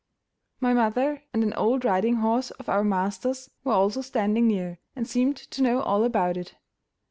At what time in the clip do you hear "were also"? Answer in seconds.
3.63-4.01